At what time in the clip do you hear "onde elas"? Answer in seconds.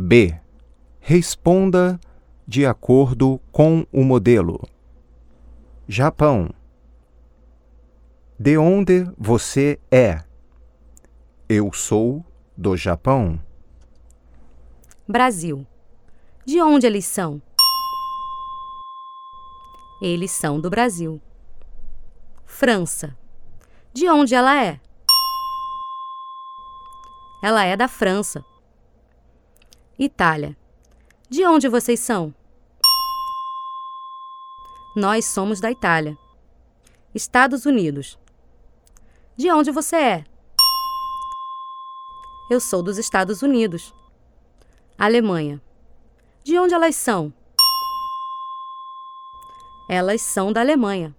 46.58-46.96